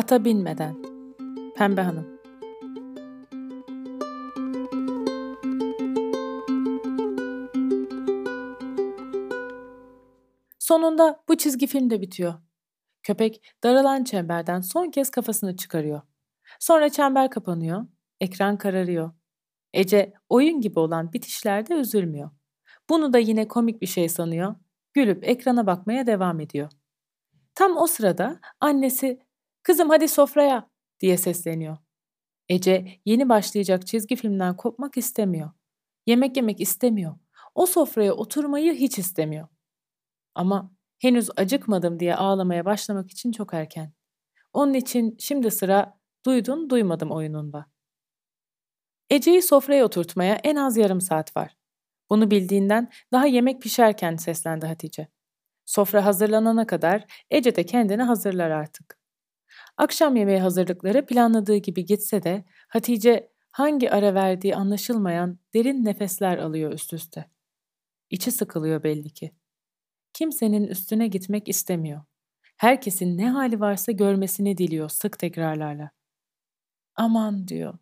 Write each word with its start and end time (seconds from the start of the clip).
Ata 0.00 0.24
binmeden. 0.24 0.76
Pembe 1.56 1.80
Hanım. 1.80 2.20
Sonunda 10.58 11.24
bu 11.28 11.36
çizgi 11.36 11.66
film 11.66 11.90
de 11.90 12.00
bitiyor. 12.00 12.34
Köpek 13.02 13.54
daralan 13.64 14.04
çemberden 14.04 14.60
son 14.60 14.90
kez 14.90 15.10
kafasını 15.10 15.56
çıkarıyor. 15.56 16.02
Sonra 16.60 16.88
çember 16.88 17.30
kapanıyor, 17.30 17.86
ekran 18.20 18.58
kararıyor. 18.58 19.12
Ece 19.72 20.12
oyun 20.28 20.60
gibi 20.60 20.78
olan 20.78 21.12
bitişlerde 21.12 21.74
üzülmüyor. 21.74 22.30
Bunu 22.88 23.12
da 23.12 23.18
yine 23.18 23.48
komik 23.48 23.82
bir 23.82 23.86
şey 23.86 24.08
sanıyor. 24.08 24.54
Gülüp 24.94 25.28
ekrana 25.28 25.66
bakmaya 25.66 26.06
devam 26.06 26.40
ediyor. 26.40 26.70
Tam 27.54 27.76
o 27.76 27.86
sırada 27.86 28.40
annesi 28.60 29.29
"Kızım 29.62 29.88
hadi 29.88 30.08
sofraya." 30.08 30.70
diye 31.00 31.16
sesleniyor. 31.16 31.76
Ece 32.48 33.00
yeni 33.04 33.28
başlayacak 33.28 33.86
çizgi 33.86 34.16
filmden 34.16 34.56
kopmak 34.56 34.96
istemiyor. 34.96 35.50
Yemek 36.06 36.36
yemek 36.36 36.60
istemiyor. 36.60 37.16
O 37.54 37.66
sofraya 37.66 38.12
oturmayı 38.12 38.74
hiç 38.74 38.98
istemiyor. 38.98 39.48
Ama 40.34 40.72
henüz 40.98 41.30
acıkmadım 41.36 42.00
diye 42.00 42.16
ağlamaya 42.16 42.64
başlamak 42.64 43.10
için 43.10 43.32
çok 43.32 43.54
erken. 43.54 43.92
Onun 44.52 44.74
için 44.74 45.16
şimdi 45.18 45.50
sıra 45.50 46.00
duydun 46.26 46.70
duymadım 46.70 47.10
oyununda. 47.10 47.66
Ece'yi 49.10 49.42
sofraya 49.42 49.84
oturtmaya 49.84 50.34
en 50.34 50.56
az 50.56 50.76
yarım 50.76 51.00
saat 51.00 51.36
var. 51.36 51.56
Bunu 52.10 52.30
bildiğinden 52.30 52.90
daha 53.12 53.26
yemek 53.26 53.62
pişerken 53.62 54.16
seslendi 54.16 54.66
Hatice. 54.66 55.08
Sofra 55.66 56.04
hazırlanana 56.04 56.66
kadar 56.66 57.24
Ece 57.30 57.56
de 57.56 57.66
kendini 57.66 58.02
hazırlar 58.02 58.50
artık. 58.50 58.99
Akşam 59.80 60.16
yemeği 60.16 60.40
hazırlıkları 60.40 61.06
planladığı 61.06 61.56
gibi 61.56 61.84
gitse 61.84 62.22
de 62.22 62.44
Hatice 62.68 63.32
hangi 63.50 63.90
ara 63.90 64.14
verdiği 64.14 64.56
anlaşılmayan 64.56 65.38
derin 65.54 65.84
nefesler 65.84 66.38
alıyor 66.38 66.72
üst 66.72 66.92
üste. 66.92 67.30
İçi 68.10 68.30
sıkılıyor 68.30 68.82
belli 68.82 69.10
ki. 69.10 69.32
Kimsenin 70.12 70.66
üstüne 70.66 71.06
gitmek 71.06 71.48
istemiyor. 71.48 72.02
Herkesin 72.56 73.18
ne 73.18 73.30
hali 73.30 73.60
varsa 73.60 73.92
görmesini 73.92 74.58
diliyor 74.58 74.88
sık 74.88 75.18
tekrarlarla. 75.18 75.90
Aman 76.96 77.48
diyor. 77.48 77.78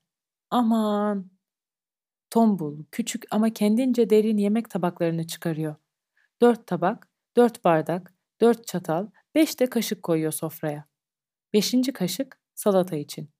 Aman. 0.50 1.30
Tombul, 2.30 2.84
küçük 2.92 3.24
ama 3.30 3.50
kendince 3.50 4.10
derin 4.10 4.36
yemek 4.36 4.70
tabaklarını 4.70 5.26
çıkarıyor. 5.26 5.76
Dört 6.40 6.66
tabak, 6.66 7.08
dört 7.36 7.64
bardak, 7.64 8.14
dört 8.40 8.66
çatal, 8.66 9.06
beş 9.34 9.60
de 9.60 9.70
kaşık 9.70 10.02
koyuyor 10.02 10.32
sofraya. 10.32 10.88
Beşinci 11.52 11.92
kaşık 11.92 12.40
salata 12.54 12.96
için. 12.96 13.30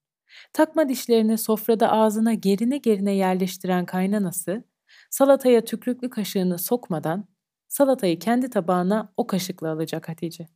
Takma 0.52 0.88
dişlerini 0.88 1.38
sofrada 1.38 1.92
ağzına 1.92 2.34
gerine 2.34 2.78
gerine 2.78 3.12
yerleştiren 3.12 3.86
kaynanası, 3.86 4.64
salataya 5.10 5.64
tükrüklü 5.64 6.10
kaşığını 6.10 6.58
sokmadan 6.58 7.28
salatayı 7.68 8.18
kendi 8.18 8.50
tabağına 8.50 9.12
o 9.16 9.26
kaşıkla 9.26 9.72
alacak 9.72 10.08
Hatice. 10.08 10.48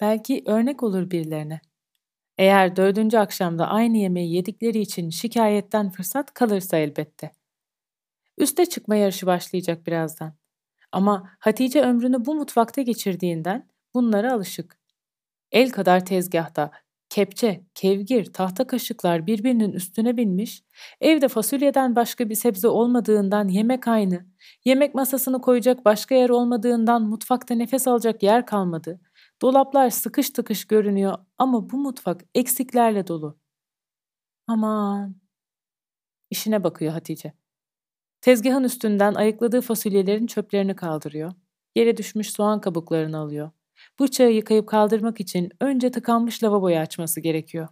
Belki 0.00 0.42
örnek 0.46 0.82
olur 0.82 1.10
birilerine. 1.10 1.60
Eğer 2.38 2.76
dördüncü 2.76 3.18
akşamda 3.18 3.68
aynı 3.68 3.96
yemeği 3.96 4.34
yedikleri 4.34 4.78
için 4.80 5.10
şikayetten 5.10 5.90
fırsat 5.90 6.34
kalırsa 6.34 6.76
elbette. 6.76 7.32
Üste 8.38 8.66
çıkma 8.66 8.96
yarışı 8.96 9.26
başlayacak 9.26 9.86
birazdan. 9.86 10.34
Ama 10.92 11.30
Hatice 11.38 11.82
ömrünü 11.82 12.24
bu 12.24 12.34
mutfakta 12.34 12.82
geçirdiğinden 12.82 13.68
bunlara 13.94 14.32
alışık. 14.32 14.77
El 15.52 15.70
kadar 15.70 16.04
tezgahta 16.04 16.70
kepçe, 17.08 17.64
kevgir, 17.74 18.32
tahta 18.32 18.66
kaşıklar 18.66 19.26
birbirinin 19.26 19.72
üstüne 19.72 20.16
binmiş, 20.16 20.62
evde 21.00 21.28
fasulyeden 21.28 21.96
başka 21.96 22.28
bir 22.28 22.34
sebze 22.34 22.68
olmadığından 22.68 23.48
yemek 23.48 23.88
aynı, 23.88 24.26
yemek 24.64 24.94
masasını 24.94 25.40
koyacak 25.40 25.84
başka 25.84 26.14
yer 26.14 26.30
olmadığından 26.30 27.02
mutfakta 27.02 27.54
nefes 27.54 27.88
alacak 27.88 28.22
yer 28.22 28.46
kalmadı. 28.46 29.00
Dolaplar 29.42 29.90
sıkış 29.90 30.30
tıkış 30.30 30.66
görünüyor 30.66 31.18
ama 31.38 31.70
bu 31.70 31.76
mutfak 31.78 32.24
eksiklerle 32.34 33.06
dolu. 33.06 33.38
Aman. 34.46 35.16
İşine 36.30 36.64
bakıyor 36.64 36.92
Hatice. 36.92 37.32
Tezgahın 38.20 38.64
üstünden 38.64 39.14
ayıkladığı 39.14 39.60
fasulyelerin 39.60 40.26
çöplerini 40.26 40.76
kaldırıyor. 40.76 41.32
Yere 41.76 41.96
düşmüş 41.96 42.30
soğan 42.32 42.60
kabuklarını 42.60 43.18
alıyor. 43.18 43.50
Bıçağı 44.00 44.30
yıkayıp 44.30 44.68
kaldırmak 44.68 45.20
için 45.20 45.50
önce 45.60 45.90
tıkanmış 45.90 46.44
lavaboyu 46.44 46.76
açması 46.76 47.20
gerekiyor. 47.20 47.68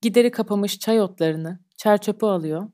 Gideri 0.00 0.30
kapamış 0.30 0.78
çay 0.78 1.00
otlarını, 1.00 1.60
çer 1.76 2.00
çöpü 2.00 2.26
alıyor. 2.26 2.70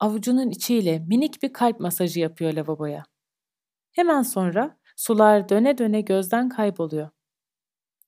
Avucunun 0.00 0.50
içiyle 0.50 0.98
minik 0.98 1.42
bir 1.42 1.52
kalp 1.52 1.80
masajı 1.80 2.20
yapıyor 2.20 2.52
lavaboya. 2.52 3.02
Hemen 3.92 4.22
sonra 4.22 4.78
sular 4.96 5.48
döne 5.48 5.78
döne 5.78 6.00
gözden 6.00 6.48
kayboluyor. 6.48 7.10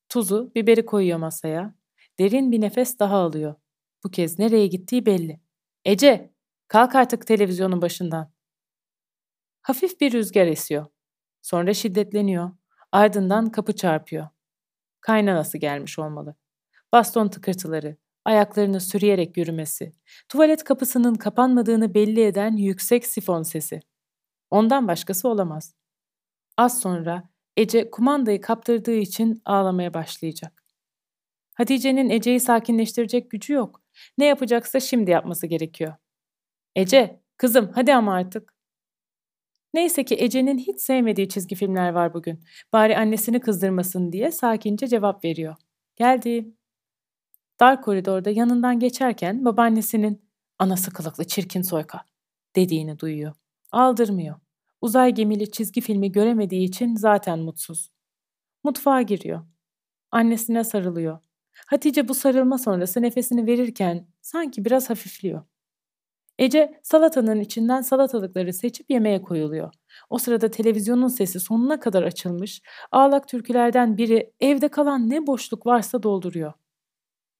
Tuzu, 0.08 0.52
biberi 0.54 0.86
koyuyor 0.86 1.18
masaya. 1.18 1.74
Derin 2.18 2.52
bir 2.52 2.60
nefes 2.60 2.98
daha 2.98 3.16
alıyor. 3.16 3.54
Bu 4.04 4.10
kez 4.10 4.38
nereye 4.38 4.66
gittiği 4.66 5.06
belli. 5.06 5.40
Ece, 5.84 6.34
kalk 6.68 6.94
artık 6.94 7.26
televizyonun 7.26 7.82
başından. 7.82 8.32
Hafif 9.62 10.00
bir 10.00 10.12
rüzgar 10.12 10.46
esiyor. 10.46 10.86
Sonra 11.42 11.74
şiddetleniyor. 11.74 12.50
Ardından 12.92 13.50
kapı 13.50 13.76
çarpıyor. 13.76 14.28
Kaynanası 15.00 15.58
gelmiş 15.58 15.98
olmalı. 15.98 16.34
Baston 16.92 17.28
tıkırtıları, 17.28 17.96
ayaklarını 18.24 18.80
sürüyerek 18.80 19.36
yürümesi, 19.36 19.92
tuvalet 20.28 20.64
kapısının 20.64 21.14
kapanmadığını 21.14 21.94
belli 21.94 22.22
eden 22.24 22.56
yüksek 22.56 23.06
sifon 23.06 23.42
sesi. 23.42 23.80
Ondan 24.50 24.88
başkası 24.88 25.28
olamaz. 25.28 25.74
Az 26.56 26.80
sonra 26.80 27.28
Ece 27.56 27.90
kumandayı 27.90 28.40
kaptırdığı 28.40 28.94
için 28.94 29.42
ağlamaya 29.44 29.94
başlayacak. 29.94 30.64
Hatice'nin 31.54 32.10
Ece'yi 32.10 32.40
sakinleştirecek 32.40 33.30
gücü 33.30 33.52
yok. 33.52 33.82
Ne 34.18 34.24
yapacaksa 34.24 34.80
şimdi 34.80 35.10
yapması 35.10 35.46
gerekiyor. 35.46 35.94
Ece, 36.76 37.22
kızım 37.36 37.72
hadi 37.74 37.94
ama 37.94 38.14
artık. 38.14 38.51
Neyse 39.74 40.04
ki 40.04 40.16
Ece'nin 40.18 40.58
hiç 40.58 40.80
sevmediği 40.80 41.28
çizgi 41.28 41.54
filmler 41.54 41.92
var 41.92 42.14
bugün. 42.14 42.44
Bari 42.72 42.98
annesini 42.98 43.40
kızdırmasın 43.40 44.12
diye 44.12 44.30
sakince 44.30 44.86
cevap 44.86 45.24
veriyor. 45.24 45.56
Geldi. 45.96 46.54
Dar 47.60 47.82
koridorda 47.82 48.30
yanından 48.30 48.78
geçerken 48.78 49.44
babaannesinin 49.44 50.24
anası 50.58 50.92
kılıklı 50.92 51.24
çirkin 51.24 51.62
soyka 51.62 52.00
dediğini 52.56 52.98
duyuyor. 52.98 53.34
Aldırmıyor. 53.72 54.36
Uzay 54.80 55.14
gemili 55.14 55.50
çizgi 55.50 55.80
filmi 55.80 56.12
göremediği 56.12 56.68
için 56.68 56.94
zaten 56.94 57.38
mutsuz. 57.38 57.90
Mutfağa 58.64 59.02
giriyor. 59.02 59.46
Annesine 60.10 60.64
sarılıyor. 60.64 61.18
Hatice 61.66 62.08
bu 62.08 62.14
sarılma 62.14 62.58
sonrası 62.58 63.02
nefesini 63.02 63.46
verirken 63.46 64.08
sanki 64.22 64.64
biraz 64.64 64.90
hafifliyor. 64.90 65.42
Ece 66.42 66.80
salatanın 66.82 67.40
içinden 67.40 67.80
salatalıkları 67.80 68.52
seçip 68.52 68.90
yemeğe 68.90 69.22
koyuluyor. 69.22 69.72
O 70.10 70.18
sırada 70.18 70.50
televizyonun 70.50 71.08
sesi 71.08 71.40
sonuna 71.40 71.80
kadar 71.80 72.02
açılmış, 72.02 72.62
ağlak 72.92 73.28
türkülerden 73.28 73.96
biri 73.96 74.32
evde 74.40 74.68
kalan 74.68 75.10
ne 75.10 75.26
boşluk 75.26 75.66
varsa 75.66 76.02
dolduruyor. 76.02 76.52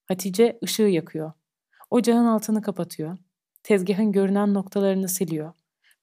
Hatice 0.09 0.59
ışığı 0.65 0.83
yakıyor. 0.83 1.33
Ocağın 1.91 2.25
altını 2.25 2.63
kapatıyor. 2.63 3.19
Tezgahın 3.63 4.13
görünen 4.13 4.55
noktalarını 4.55 5.09
siliyor. 5.09 5.53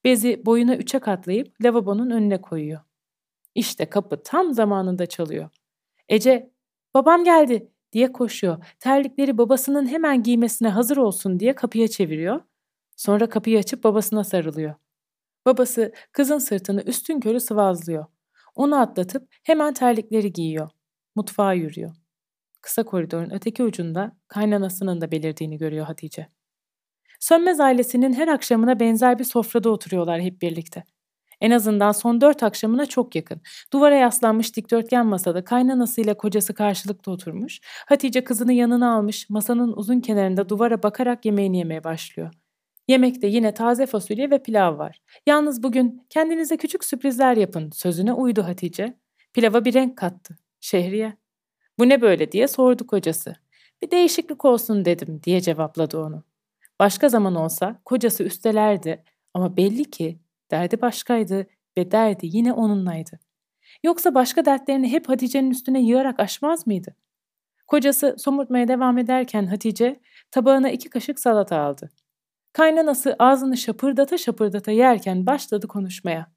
Bezi 0.03 0.45
boyuna 0.45 0.75
üçe 0.75 0.99
katlayıp 0.99 1.63
lavabonun 1.63 2.09
önüne 2.09 2.41
koyuyor. 2.41 2.81
İşte 3.55 3.85
kapı 3.85 4.23
tam 4.23 4.53
zamanında 4.53 5.05
çalıyor. 5.05 5.49
Ece, 6.09 6.51
babam 6.93 7.23
geldi 7.23 7.71
diye 7.91 8.11
koşuyor. 8.11 8.65
Terlikleri 8.79 9.37
babasının 9.37 9.87
hemen 9.87 10.23
giymesine 10.23 10.69
hazır 10.69 10.97
olsun 10.97 11.39
diye 11.39 11.55
kapıya 11.55 11.87
çeviriyor. 11.87 12.41
Sonra 12.99 13.29
kapıyı 13.29 13.59
açıp 13.59 13.83
babasına 13.83 14.23
sarılıyor. 14.23 14.75
Babası 15.45 15.93
kızın 16.11 16.37
sırtını 16.37 16.81
üstün 16.81 17.19
körü 17.19 17.39
sıvazlıyor. 17.39 18.05
Onu 18.55 18.79
atlatıp 18.79 19.27
hemen 19.43 19.73
terlikleri 19.73 20.33
giyiyor. 20.33 20.69
Mutfağa 21.15 21.53
yürüyor. 21.53 21.95
Kısa 22.61 22.83
koridorun 22.83 23.29
öteki 23.29 23.63
ucunda 23.63 24.17
kaynanasının 24.27 25.01
da 25.01 25.11
belirdiğini 25.11 25.57
görüyor 25.57 25.85
Hatice. 25.85 26.27
Sönmez 27.19 27.59
ailesinin 27.59 28.13
her 28.13 28.27
akşamına 28.27 28.79
benzer 28.79 29.19
bir 29.19 29.23
sofrada 29.23 29.69
oturuyorlar 29.69 30.21
hep 30.21 30.41
birlikte. 30.41 30.83
En 31.41 31.51
azından 31.51 31.91
son 31.91 32.21
dört 32.21 32.43
akşamına 32.43 32.85
çok 32.85 33.15
yakın. 33.15 33.41
Duvara 33.73 33.95
yaslanmış 33.95 34.55
dikdörtgen 34.55 35.05
masada 35.05 35.43
kaynanasıyla 35.43 36.17
kocası 36.17 36.53
karşılıklı 36.53 37.11
oturmuş. 37.11 37.59
Hatice 37.87 38.23
kızını 38.23 38.53
yanına 38.53 38.95
almış 38.95 39.29
masanın 39.29 39.73
uzun 39.73 39.99
kenarında 39.99 40.49
duvara 40.49 40.83
bakarak 40.83 41.25
yemeğini 41.25 41.57
yemeye 41.57 41.83
başlıyor. 41.83 42.38
Yemekte 42.89 43.27
yine 43.27 43.53
taze 43.53 43.85
fasulye 43.85 44.31
ve 44.31 44.43
pilav 44.43 44.77
var. 44.77 45.01
Yalnız 45.27 45.63
bugün 45.63 46.05
kendinize 46.09 46.57
küçük 46.57 46.85
sürprizler 46.85 47.37
yapın 47.37 47.69
sözüne 47.71 48.13
uydu 48.13 48.43
Hatice. 48.43 48.97
Pilava 49.33 49.65
bir 49.65 49.73
renk 49.73 49.97
kattı. 49.97 50.37
Şehriye. 50.59 51.17
Bu 51.79 51.89
ne 51.89 52.01
böyle 52.01 52.31
diye 52.31 52.47
sordu 52.47 52.87
kocası. 52.87 53.35
Bir 53.81 53.91
değişiklik 53.91 54.45
olsun 54.45 54.85
dedim 54.85 55.21
diye 55.23 55.41
cevapladı 55.41 55.97
onu. 55.99 56.23
Başka 56.79 57.09
zaman 57.09 57.35
olsa 57.35 57.81
kocası 57.85 58.23
üstelerdi 58.23 59.03
ama 59.33 59.57
belli 59.57 59.91
ki 59.91 60.19
derdi 60.51 60.81
başkaydı 60.81 61.47
ve 61.77 61.91
derdi 61.91 62.27
yine 62.27 62.53
onunlaydı. 62.53 63.19
Yoksa 63.83 64.15
başka 64.15 64.45
dertlerini 64.45 64.91
hep 64.91 65.09
Hatice'nin 65.09 65.51
üstüne 65.51 65.81
yığarak 65.81 66.19
aşmaz 66.19 66.67
mıydı? 66.67 66.95
Kocası 67.67 68.15
somurtmaya 68.19 68.67
devam 68.67 68.97
ederken 68.97 69.45
Hatice 69.45 69.99
tabağına 70.31 70.69
iki 70.69 70.89
kaşık 70.89 71.19
salata 71.19 71.59
aldı. 71.59 71.89
Kaynanası 72.53 73.15
ağzını 73.19 73.57
şapırdata 73.57 74.17
şapırdata 74.17 74.71
yerken 74.71 75.25
başladı 75.25 75.67
konuşmaya. 75.67 76.31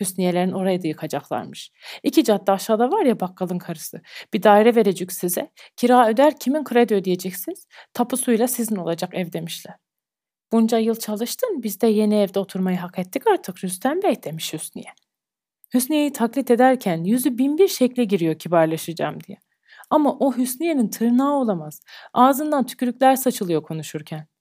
Hüsniyelerin 0.00 0.52
orayı 0.52 0.82
da 0.82 0.88
yıkacaklarmış. 0.88 1.70
İki 2.02 2.24
cadde 2.24 2.52
aşağıda 2.52 2.90
var 2.90 3.04
ya 3.04 3.20
bakkalın 3.20 3.58
karısı. 3.58 4.00
Bir 4.32 4.42
daire 4.42 4.74
verecek 4.74 5.12
size. 5.12 5.50
Kira 5.76 6.08
öder 6.08 6.38
kimin 6.38 6.64
kredi 6.64 6.94
ödeyeceksiniz? 6.94 7.66
Tapusuyla 7.94 8.48
sizin 8.48 8.76
olacak 8.76 9.14
ev 9.14 9.32
demişler. 9.32 9.74
Bunca 10.52 10.78
yıl 10.78 10.94
çalıştın 10.94 11.62
biz 11.62 11.80
de 11.80 11.86
yeni 11.86 12.14
evde 12.14 12.38
oturmayı 12.38 12.78
hak 12.78 12.98
ettik 12.98 13.26
artık 13.26 13.64
Rüstem 13.64 14.02
Bey 14.02 14.22
demiş 14.22 14.52
Hüsniye. 14.52 14.90
Hüsniye'yi 15.74 16.12
taklit 16.12 16.50
ederken 16.50 17.04
yüzü 17.04 17.38
bin 17.38 17.58
bir 17.58 17.68
şekle 17.68 18.04
giriyor 18.04 18.38
kibarlaşacağım 18.38 19.18
diye. 19.20 19.38
Ama 19.90 20.12
o 20.18 20.36
Hüsniye'nin 20.36 20.88
tırnağı 20.88 21.32
olamaz. 21.32 21.80
Ağzından 22.12 22.66
tükürükler 22.66 23.16
saçılıyor 23.16 23.62
konuşurken. 23.62 24.31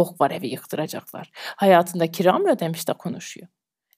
Bok 0.00 0.20
var 0.20 0.30
evi 0.30 0.46
yıktıracaklar. 0.48 1.30
Hayatında 1.34 2.10
kira 2.10 2.38
mı 2.38 2.50
ödemiş 2.50 2.88
de 2.88 2.92
konuşuyor. 2.92 3.48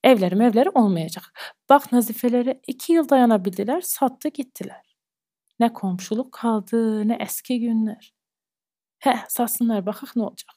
Evleri 0.04 0.70
olmayacak. 0.70 1.24
Bak 1.68 1.92
nazifeleri 1.92 2.60
iki 2.66 2.92
yıl 2.92 3.08
dayanabildiler, 3.08 3.80
sattı 3.80 4.28
gittiler. 4.28 4.96
Ne 5.60 5.72
komşuluk 5.72 6.32
kaldı, 6.32 7.08
ne 7.08 7.16
eski 7.20 7.60
günler. 7.60 8.14
He, 8.98 9.14
satsınlar 9.28 9.86
bakak 9.86 10.16
ne 10.16 10.22
olacak. 10.22 10.56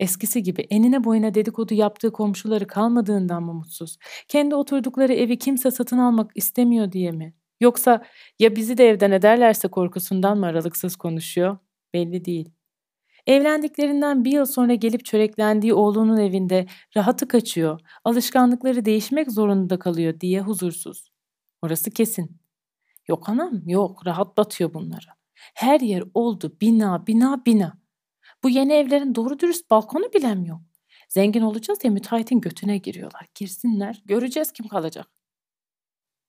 Eskisi 0.00 0.42
gibi 0.42 0.62
enine 0.70 1.04
boyuna 1.04 1.34
dedikodu 1.34 1.74
yaptığı 1.74 2.12
komşuları 2.12 2.66
kalmadığından 2.66 3.42
mı 3.42 3.54
mutsuz? 3.54 3.98
Kendi 4.28 4.54
oturdukları 4.54 5.12
evi 5.14 5.38
kimse 5.38 5.70
satın 5.70 5.98
almak 5.98 6.30
istemiyor 6.34 6.92
diye 6.92 7.10
mi? 7.10 7.34
Yoksa 7.60 8.04
ya 8.38 8.56
bizi 8.56 8.78
de 8.78 8.88
evden 8.88 9.10
ederlerse 9.10 9.68
korkusundan 9.68 10.38
mı 10.38 10.46
aralıksız 10.46 10.96
konuşuyor? 10.96 11.58
Belli 11.94 12.24
değil. 12.24 12.63
Evlendiklerinden 13.26 14.24
bir 14.24 14.32
yıl 14.32 14.46
sonra 14.46 14.74
gelip 14.74 15.04
çöreklendiği 15.04 15.74
oğlunun 15.74 16.16
evinde 16.16 16.66
rahatı 16.96 17.28
kaçıyor, 17.28 17.80
alışkanlıkları 18.04 18.84
değişmek 18.84 19.32
zorunda 19.32 19.78
kalıyor 19.78 20.20
diye 20.20 20.40
huzursuz. 20.40 21.08
Orası 21.62 21.90
kesin. 21.90 22.40
Yok 23.08 23.28
anam, 23.28 23.62
yok 23.66 24.06
rahat 24.06 24.36
batıyor 24.36 24.74
bunlara. 24.74 25.16
Her 25.54 25.80
yer 25.80 26.04
oldu 26.14 26.56
bina, 26.60 27.06
bina, 27.06 27.46
bina. 27.46 27.78
Bu 28.42 28.48
yeni 28.48 28.72
evlerin 28.72 29.14
doğru 29.14 29.38
dürüst 29.38 29.70
balkonu 29.70 30.04
bilen 30.14 30.44
yok. 30.44 30.60
Zengin 31.08 31.42
olacağız 31.42 31.80
diye 31.80 31.90
müteahhitin 31.90 32.40
götüne 32.40 32.78
giriyorlar. 32.78 33.26
Girsinler, 33.34 34.02
göreceğiz 34.04 34.52
kim 34.52 34.68
kalacak. 34.68 35.06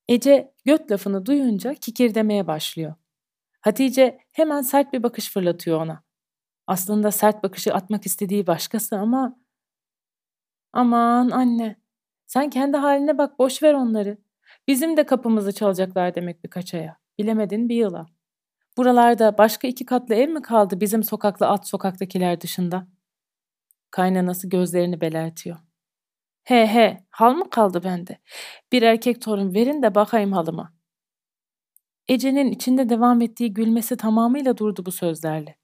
Ece 0.07 0.53
göt 0.65 0.91
lafını 0.91 1.25
duyunca 1.25 1.73
kikirdemeye 1.73 2.47
başlıyor. 2.47 2.95
Hatice 3.61 4.19
hemen 4.31 4.61
sert 4.61 4.93
bir 4.93 5.03
bakış 5.03 5.29
fırlatıyor 5.31 5.81
ona. 5.81 6.04
Aslında 6.67 7.11
sert 7.11 7.43
bakışı 7.43 7.73
atmak 7.73 8.05
istediği 8.05 8.47
başkası 8.47 8.97
ama... 8.99 9.39
Aman 10.73 11.29
anne, 11.29 11.75
sen 12.27 12.49
kendi 12.49 12.77
haline 12.77 13.17
bak 13.17 13.39
boş 13.39 13.63
ver 13.63 13.73
onları. 13.73 14.17
Bizim 14.67 14.97
de 14.97 15.05
kapımızı 15.05 15.51
çalacaklar 15.53 16.15
demek 16.15 16.43
birkaç 16.43 16.73
aya. 16.73 16.97
Bilemedin 17.17 17.69
bir 17.69 17.75
yıla. 17.75 18.07
Buralarda 18.77 19.37
başka 19.37 19.67
iki 19.67 19.85
katlı 19.85 20.15
ev 20.15 20.29
mi 20.29 20.41
kaldı 20.41 20.81
bizim 20.81 21.03
sokaklı 21.03 21.47
alt 21.47 21.67
sokaktakiler 21.67 22.41
dışında? 22.41 22.87
Kaynanası 23.91 24.49
gözlerini 24.49 25.01
belertiyor. 25.01 25.57
He 26.43 26.67
he, 26.67 27.05
hal 27.09 27.33
mı 27.33 27.49
kaldı 27.49 27.83
bende? 27.83 28.19
Bir 28.71 28.81
erkek 28.81 29.21
torun 29.21 29.53
verin 29.53 29.83
de 29.83 29.95
bakayım 29.95 30.31
halıma. 30.31 30.73
Ece'nin 32.07 32.51
içinde 32.51 32.89
devam 32.89 33.21
ettiği 33.21 33.53
gülmesi 33.53 33.97
tamamıyla 33.97 34.57
durdu 34.57 34.85
bu 34.85 34.91
sözlerle. 34.91 35.55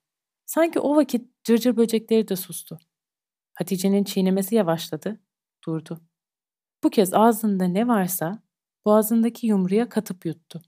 Sanki 0.54 0.80
o 0.80 0.96
vakit 0.96 1.44
cırcır 1.44 1.78
böcekleri 1.78 2.28
de 2.28 2.36
sustu. 2.36 2.78
Hatice'nin 3.54 4.04
çiğnemesi 4.04 4.56
yavaşladı, 4.56 5.20
durdu. 5.66 6.02
Bu 6.84 6.90
kez 6.90 7.14
ağzında 7.14 7.66
ne 7.66 7.88
varsa 7.88 8.44
boğazındaki 8.86 9.48
yumruya 9.48 9.90
katıp 9.90 10.26
yuttu. 10.26 10.62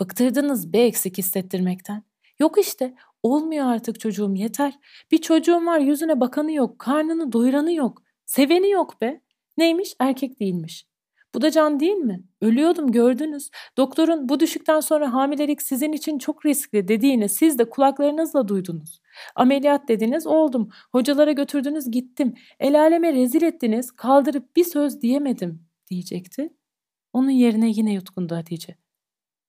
Bıktırdınız 0.00 0.72
be 0.72 0.78
eksik 0.78 1.18
hissettirmekten. 1.18 2.04
Yok 2.38 2.58
işte, 2.58 2.94
olmuyor 3.22 3.66
artık 3.66 4.00
çocuğum 4.00 4.34
yeter. 4.34 4.78
Bir 5.10 5.18
çocuğum 5.18 5.66
var 5.66 5.78
yüzüne 5.78 6.20
bakanı 6.20 6.52
yok, 6.52 6.78
karnını 6.78 7.32
doyuranı 7.32 7.72
yok. 7.72 8.02
Seveni 8.26 8.70
yok 8.70 9.00
be. 9.00 9.20
Neymiş? 9.56 9.94
Erkek 10.00 10.40
değilmiş. 10.40 10.87
Bu 11.34 11.40
da 11.42 11.50
can 11.50 11.80
değil 11.80 11.96
mi? 11.96 12.24
Ölüyordum 12.40 12.92
gördünüz. 12.92 13.50
Doktorun 13.76 14.28
bu 14.28 14.40
düşükten 14.40 14.80
sonra 14.80 15.12
hamilelik 15.12 15.62
sizin 15.62 15.92
için 15.92 16.18
çok 16.18 16.46
riskli 16.46 16.88
dediğini 16.88 17.28
siz 17.28 17.58
de 17.58 17.70
kulaklarınızla 17.70 18.48
duydunuz. 18.48 19.00
Ameliyat 19.34 19.88
dediniz 19.88 20.26
oldum. 20.26 20.68
Hocalara 20.92 21.32
götürdünüz 21.32 21.90
gittim. 21.90 22.34
El 22.60 22.80
aleme 22.80 23.12
rezil 23.12 23.42
ettiniz 23.42 23.90
kaldırıp 23.90 24.56
bir 24.56 24.64
söz 24.64 25.00
diyemedim 25.00 25.66
diyecekti. 25.90 26.50
Onun 27.12 27.30
yerine 27.30 27.68
yine 27.68 27.92
yutkundu 27.92 28.34
Hatice. 28.36 28.76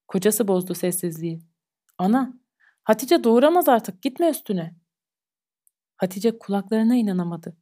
Kocası 0.07 0.47
bozdu 0.47 0.73
sessizliği. 0.73 1.39
Ana, 1.97 2.33
Hatice 2.83 3.23
doğuramaz 3.23 3.69
artık 3.69 4.01
gitme 4.01 4.29
üstüne. 4.29 4.75
Hatice 5.97 6.39
kulaklarına 6.39 6.95
inanamadı. 6.95 7.57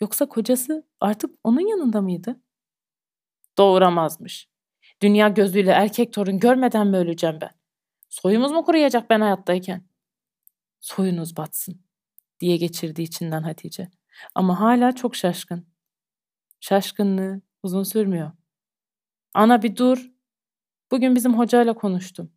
Yoksa 0.00 0.26
kocası 0.26 0.86
artık 1.00 1.30
onun 1.44 1.68
yanında 1.68 2.02
mıydı? 2.02 2.40
Doğuramazmış. 3.58 4.48
Dünya 5.02 5.28
gözüyle 5.28 5.70
erkek 5.70 6.12
torun 6.12 6.38
görmeden 6.38 6.86
mi 6.86 6.96
öleceğim 6.96 7.38
ben? 7.40 7.50
Soyumuz 8.08 8.52
mu 8.52 8.64
kuruyacak 8.64 9.10
ben 9.10 9.20
hayattayken? 9.20 9.86
Soyunuz 10.80 11.36
batsın 11.36 11.80
diye 12.40 12.56
geçirdi 12.56 13.02
içinden 13.02 13.42
Hatice. 13.42 13.90
Ama 14.34 14.60
hala 14.60 14.94
çok 14.94 15.16
şaşkın. 15.16 15.66
Şaşkınlığı 16.60 17.40
uzun 17.62 17.82
sürmüyor. 17.82 18.32
Ana 19.34 19.62
bir 19.62 19.76
dur. 19.76 20.10
Bugün 20.90 21.14
bizim 21.14 21.38
hocayla 21.38 21.74
konuştum. 21.74 22.32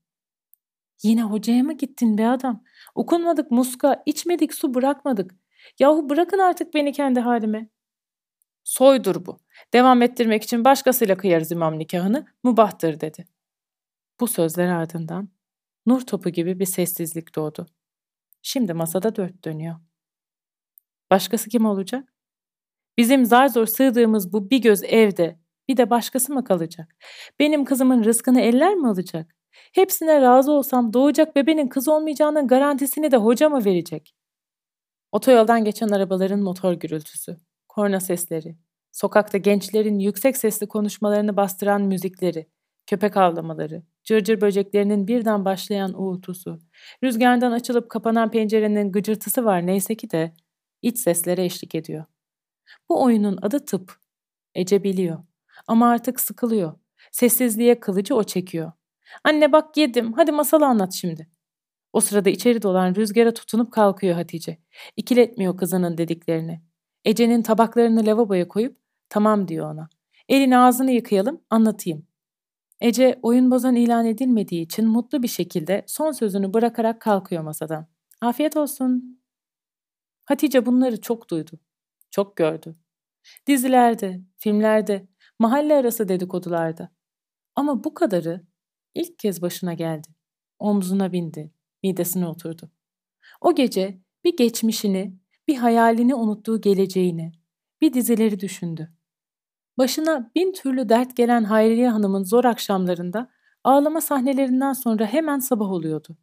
Yine 1.03 1.23
hocaya 1.23 1.63
mı 1.63 1.73
gittin 1.73 2.17
be 2.17 2.27
adam? 2.27 2.63
Okunmadık 2.95 3.51
muska, 3.51 4.03
içmedik 4.05 4.53
su 4.53 4.73
bırakmadık. 4.73 5.35
Yahu 5.79 6.09
bırakın 6.09 6.39
artık 6.39 6.73
beni 6.73 6.91
kendi 6.93 7.19
halime. 7.19 7.69
Soydur 8.63 9.25
bu. 9.25 9.39
Devam 9.73 10.01
ettirmek 10.01 10.43
için 10.43 10.65
başkasıyla 10.65 11.17
kıyarız 11.17 11.51
imam 11.51 11.79
nikahını, 11.79 12.27
mubahtır 12.43 12.99
dedi. 12.99 13.25
Bu 14.19 14.27
sözler 14.27 14.67
ardından 14.67 15.29
nur 15.85 16.01
topu 16.01 16.29
gibi 16.29 16.59
bir 16.59 16.65
sessizlik 16.65 17.35
doğdu. 17.35 17.65
Şimdi 18.41 18.73
masada 18.73 19.15
dört 19.15 19.45
dönüyor. 19.45 19.75
Başkası 21.11 21.49
kim 21.49 21.65
olacak? 21.65 22.13
Bizim 22.97 23.25
zar 23.25 23.47
zor 23.47 23.65
sığdığımız 23.65 24.33
bu 24.33 24.49
bir 24.49 24.61
göz 24.61 24.83
evde 24.83 25.39
bir 25.67 25.77
de 25.77 25.89
başkası 25.89 26.33
mı 26.33 26.43
kalacak? 26.43 26.95
Benim 27.39 27.65
kızımın 27.65 28.03
rızkını 28.03 28.41
eller 28.41 28.75
mi 28.75 28.87
alacak? 28.87 29.35
Hepsine 29.73 30.21
razı 30.21 30.51
olsam 30.51 30.93
doğacak 30.93 31.35
bebenin 31.35 31.67
kız 31.67 31.87
olmayacağının 31.87 32.47
garantisini 32.47 33.11
de 33.11 33.17
hoca 33.17 33.49
mı 33.49 33.65
verecek? 33.65 34.15
Otoyoldan 35.11 35.63
geçen 35.63 35.89
arabaların 35.89 36.39
motor 36.39 36.73
gürültüsü, 36.73 37.37
korna 37.67 37.99
sesleri, 37.99 38.57
sokakta 38.91 39.37
gençlerin 39.37 39.99
yüksek 39.99 40.37
sesli 40.37 40.67
konuşmalarını 40.67 41.37
bastıran 41.37 41.81
müzikleri, 41.81 42.47
köpek 42.87 43.17
avlamaları, 43.17 43.83
cırcır 44.03 44.41
böceklerinin 44.41 45.07
birden 45.07 45.45
başlayan 45.45 46.01
uğultusu, 46.01 46.59
rüzgardan 47.03 47.51
açılıp 47.51 47.89
kapanan 47.89 48.31
pencerenin 48.31 48.91
gıcırtısı 48.91 49.45
var 49.45 49.65
neyse 49.65 49.95
ki 49.95 50.11
de 50.11 50.33
iç 50.81 50.99
seslere 50.99 51.45
eşlik 51.45 51.75
ediyor. 51.75 52.05
Bu 52.89 53.03
oyunun 53.03 53.39
adı 53.41 53.65
tıp. 53.65 53.99
Ece 54.55 54.83
biliyor. 54.83 55.23
Ama 55.67 55.89
artık 55.89 56.19
sıkılıyor. 56.19 56.73
Sessizliğe 57.11 57.79
kılıcı 57.79 58.15
o 58.15 58.23
çekiyor. 58.23 58.71
Anne 59.23 59.51
bak 59.51 59.77
yedim. 59.77 60.13
Hadi 60.13 60.31
masalı 60.31 60.65
anlat 60.65 60.93
şimdi. 60.93 61.27
O 61.93 62.01
sırada 62.01 62.29
içeri 62.29 62.61
dolan 62.61 62.95
rüzgara 62.95 63.33
tutunup 63.33 63.73
kalkıyor 63.73 64.15
Hatice. 64.15 64.57
İkiletmiyor 64.97 65.57
kızının 65.57 65.97
dediklerini. 65.97 66.61
Ece'nin 67.05 67.41
tabaklarını 67.41 68.05
lavaboya 68.05 68.47
koyup 68.47 68.77
tamam 69.09 69.47
diyor 69.47 69.73
ona. 69.73 69.89
Elini 70.29 70.57
ağzını 70.57 70.91
yıkayalım 70.91 71.41
anlatayım. 71.49 72.07
Ece 72.81 73.19
oyun 73.23 73.51
bozan 73.51 73.75
ilan 73.75 74.05
edilmediği 74.05 74.61
için 74.61 74.87
mutlu 74.87 75.23
bir 75.23 75.27
şekilde 75.27 75.83
son 75.87 76.11
sözünü 76.11 76.53
bırakarak 76.53 77.01
kalkıyor 77.01 77.43
masadan. 77.43 77.87
Afiyet 78.21 78.57
olsun. 78.57 79.21
Hatice 80.25 80.65
bunları 80.65 81.01
çok 81.01 81.29
duydu. 81.29 81.59
Çok 82.11 82.35
gördü. 82.35 82.75
Dizilerde, 83.47 84.21
filmlerde, 84.37 85.07
mahalle 85.39 85.75
arası 85.75 86.09
dedikodularda. 86.09 86.89
Ama 87.55 87.83
bu 87.83 87.93
kadarı 87.93 88.45
ilk 88.95 89.19
kez 89.19 89.41
başına 89.41 89.73
geldi. 89.73 90.07
omzuna 90.59 91.11
bindi, 91.11 91.51
midesine 91.83 92.27
oturdu. 92.27 92.71
O 93.41 93.55
gece 93.55 94.01
bir 94.23 94.37
geçmişini, 94.37 95.19
bir 95.49 95.57
hayalini 95.57 96.15
unuttuğu 96.15 96.61
geleceğini, 96.61 97.31
bir 97.81 97.93
dizileri 97.93 98.39
düşündü. 98.39 98.93
Başına 99.77 100.31
bin 100.35 100.53
türlü 100.53 100.89
dert 100.89 101.15
gelen 101.17 101.43
Hayriye 101.43 101.89
Hanım'ın 101.89 102.23
zor 102.23 102.45
akşamlarında 102.45 103.31
ağlama 103.63 104.01
sahnelerinden 104.01 104.73
sonra 104.73 105.05
hemen 105.05 105.39
sabah 105.39 105.71
oluyordu. 105.71 106.17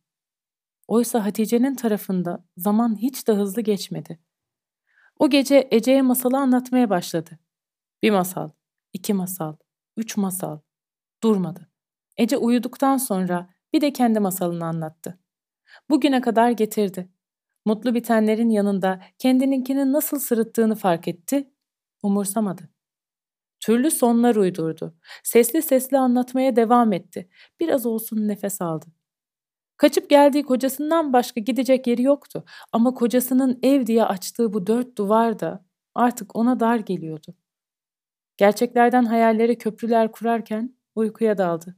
Oysa 0.88 1.24
Hatice'nin 1.24 1.74
tarafında 1.74 2.44
zaman 2.56 2.96
hiç 2.96 3.28
de 3.28 3.32
hızlı 3.32 3.60
geçmedi. 3.60 4.20
O 5.18 5.30
gece 5.30 5.68
Ece'ye 5.70 6.02
masalı 6.02 6.38
anlatmaya 6.38 6.90
başladı. 6.90 7.38
Bir 8.02 8.10
masal, 8.10 8.50
iki 8.92 9.14
masal, 9.14 9.56
üç 9.96 10.16
masal. 10.16 10.58
Durmadı. 11.22 11.70
Ece 12.16 12.36
uyuduktan 12.36 12.96
sonra 12.96 13.50
bir 13.72 13.80
de 13.80 13.92
kendi 13.92 14.20
masalını 14.20 14.66
anlattı. 14.66 15.18
Bugüne 15.90 16.20
kadar 16.20 16.50
getirdi. 16.50 17.15
Mutlu 17.66 17.94
bitenlerin 17.94 18.50
yanında 18.50 19.00
kendininkini 19.18 19.92
nasıl 19.92 20.18
sırıttığını 20.18 20.74
fark 20.74 21.08
etti, 21.08 21.50
umursamadı. 22.02 22.62
Türlü 23.60 23.90
sonlar 23.90 24.36
uydurdu. 24.36 24.94
Sesli 25.24 25.62
sesli 25.62 25.98
anlatmaya 25.98 26.56
devam 26.56 26.92
etti. 26.92 27.28
Biraz 27.60 27.86
olsun 27.86 28.28
nefes 28.28 28.62
aldı. 28.62 28.86
Kaçıp 29.76 30.10
geldiği 30.10 30.42
kocasından 30.42 31.12
başka 31.12 31.40
gidecek 31.40 31.86
yeri 31.86 32.02
yoktu. 32.02 32.44
Ama 32.72 32.94
kocasının 32.94 33.58
ev 33.62 33.86
diye 33.86 34.04
açtığı 34.04 34.52
bu 34.52 34.66
dört 34.66 34.98
duvar 34.98 35.40
da 35.40 35.64
artık 35.94 36.36
ona 36.36 36.60
dar 36.60 36.76
geliyordu. 36.76 37.34
Gerçeklerden 38.36 39.04
hayallere 39.04 39.58
köprüler 39.58 40.12
kurarken 40.12 40.76
uykuya 40.94 41.38
daldı. 41.38 41.76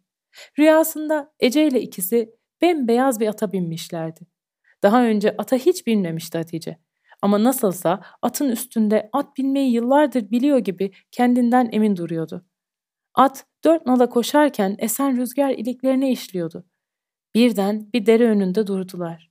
Rüyasında 0.59 1.35
Ece 1.41 1.67
ile 1.69 1.81
ikisi 1.81 2.35
bembeyaz 2.63 3.21
bir 3.21 3.29
ata 3.29 3.53
binmişlerdi. 3.53 4.38
Daha 4.83 5.05
önce 5.05 5.35
ata 5.39 5.57
hiç 5.57 5.87
binmemişti 5.87 6.39
Hatice. 6.39 6.79
Ama 7.23 7.45
nasılsa 7.45 8.01
atın 8.23 8.49
üstünde 8.49 9.09
at 9.13 9.37
binmeyi 9.37 9.73
yıllardır 9.73 10.31
biliyor 10.31 10.59
gibi 10.59 10.93
kendinden 11.13 11.69
emin 11.73 11.97
duruyordu. 11.97 12.45
At 13.15 13.47
dört 13.65 13.87
nala 13.87 14.09
koşarken 14.09 14.77
esen 14.79 15.17
rüzgar 15.17 15.51
iliklerine 15.51 16.13
işliyordu. 16.13 16.65
Birden 17.35 17.93
bir 17.93 18.07
dere 18.07 18.29
önünde 18.29 18.67
durdular. 18.67 19.29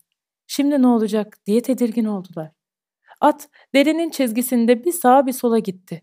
Şimdi 0.47 0.81
ne 0.81 0.87
olacak 0.87 1.37
diye 1.45 1.61
tedirgin 1.61 2.05
oldular. 2.05 2.51
At 3.21 3.49
derenin 3.75 4.09
çizgisinde 4.09 4.85
bir 4.85 4.91
sağa 4.91 5.25
bir 5.27 5.33
sola 5.33 5.59
gitti. 5.59 6.01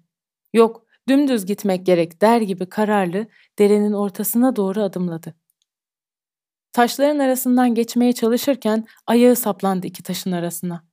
Yok 0.52 0.86
dümdüz 1.08 1.46
gitmek 1.46 1.86
gerek 1.86 2.22
der 2.22 2.40
gibi 2.40 2.68
kararlı 2.68 3.26
derenin 3.58 3.92
ortasına 3.92 4.56
doğru 4.56 4.82
adımladı. 4.82 5.34
Taşların 6.74 7.18
arasından 7.18 7.74
geçmeye 7.74 8.12
çalışırken 8.12 8.84
ayağı 9.06 9.36
saplandı 9.36 9.86
iki 9.86 10.02
taşın 10.02 10.32
arasına. 10.32 10.84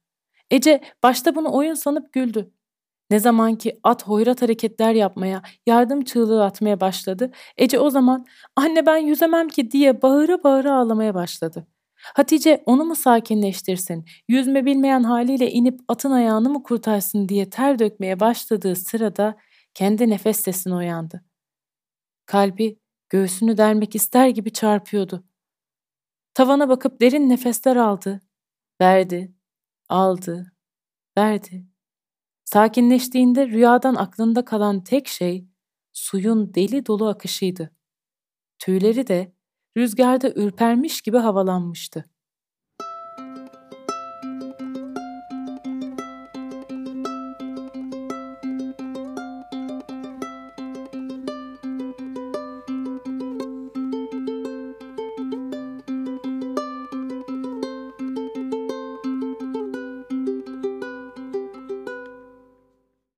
Ece 0.52 0.82
başta 1.04 1.36
bunu 1.36 1.54
oyun 1.54 1.74
sanıp 1.74 2.14
güldü. 2.14 2.52
Ne 3.10 3.20
zaman 3.20 3.56
ki 3.56 3.80
at 3.84 4.08
hoyrat 4.08 4.42
hareketler 4.42 4.94
yapmaya, 4.94 5.42
yardım 5.68 6.04
çığlığı 6.04 6.46
atmaya 6.46 6.80
başladı, 6.80 7.32
Ece 7.58 7.80
o 7.80 7.90
zaman 7.90 8.26
anne 8.56 8.86
ben 8.86 8.98
yüzemem 8.98 9.48
ki 9.50 9.72
diye 9.72 10.02
bağıra 10.02 10.44
bağıra 10.44 10.76
ağlamaya 10.76 11.16
başladı. 11.16 11.68
Hatice 11.96 12.64
onu 12.66 12.86
mu 12.86 12.96
sakinleştirsin, 12.96 14.06
yüzme 14.28 14.66
bilmeyen 14.66 15.04
haliyle 15.04 15.52
inip 15.52 15.80
atın 15.88 16.12
ayağını 16.12 16.50
mı 16.50 16.64
kurtarsın 16.64 17.30
diye 17.30 17.50
ter 17.50 17.80
dökmeye 17.80 18.20
başladığı 18.20 18.76
sırada 18.76 19.38
kendi 19.74 20.10
nefes 20.10 20.40
sesine 20.40 20.76
uyandı. 20.76 21.24
Kalbi 22.26 22.80
göğsünü 23.10 23.58
delmek 23.58 23.96
ister 23.96 24.30
gibi 24.30 24.54
çarpıyordu. 24.54 25.31
Tavana 26.34 26.70
bakıp 26.70 27.02
derin 27.02 27.30
nefesler 27.30 27.76
aldı, 27.76 28.22
verdi, 28.82 29.36
aldı, 29.90 30.52
verdi. 31.18 31.68
Sakinleştiğinde 32.46 33.48
rüyadan 33.48 33.96
aklında 33.96 34.46
kalan 34.46 34.84
tek 34.84 35.08
şey 35.08 35.48
suyun 35.94 36.54
deli 36.54 36.86
dolu 36.86 37.08
akışıydı. 37.08 37.72
Tüyleri 38.60 39.08
de 39.08 39.36
rüzgarda 39.78 40.30
ürpermiş 40.32 41.02
gibi 41.02 41.18
havalanmıştı. 41.18 42.11